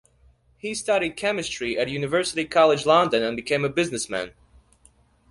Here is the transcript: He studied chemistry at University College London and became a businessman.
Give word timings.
He 0.57 0.73
studied 0.73 1.15
chemistry 1.15 1.77
at 1.77 1.87
University 1.87 2.43
College 2.45 2.87
London 2.87 3.21
and 3.21 3.35
became 3.37 3.63
a 3.63 3.69
businessman. 3.69 4.31